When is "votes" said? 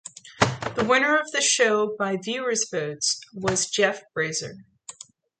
2.71-3.21